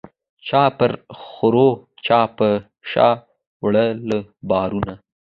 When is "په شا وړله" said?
2.37-4.19